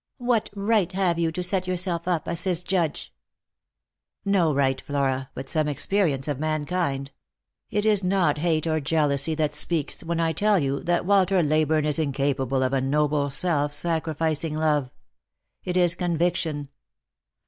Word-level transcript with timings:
"What 0.17 0.49
right 0.55 0.91
have 0.93 1.19
you 1.19 1.31
to 1.31 1.43
set 1.43 1.67
yourself 1.67 2.07
up 2.07 2.27
as 2.27 2.43
his 2.45 2.63
judge?"" 2.63 3.13
No 4.35 4.51
right, 4.51 4.81
Flora, 4.81 5.29
but 5.35 5.47
some 5.47 5.67
experience 5.67 6.27
of 6.27 6.39
mankind. 6.39 7.11
It 7.69 7.85
is 7.85 8.03
not 8.03 8.39
hate 8.39 8.65
or 8.65 8.79
jealousy 8.79 9.35
that 9.35 9.53
speaks 9.53 10.03
when 10.03 10.19
I 10.19 10.33
tell 10.33 10.57
you 10.57 10.79
that 10.85 11.05
Walter 11.05 11.43
Ley 11.43 11.65
burne 11.65 11.85
is 11.85 11.99
incapable 11.99 12.63
of 12.63 12.73
a 12.73 12.81
noble 12.81 13.29
self 13.29 13.73
sacrificing 13.73 14.55
love. 14.55 14.89
It 15.63 15.77
is 15.77 15.95
convic 15.95 16.35
tion. 16.35 16.69